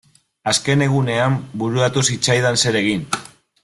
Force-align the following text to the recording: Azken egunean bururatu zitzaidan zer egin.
Azken 0.51 0.83
egunean 0.85 1.37
bururatu 1.63 2.07
zitzaidan 2.11 2.63
zer 2.67 2.83
egin. 2.85 3.11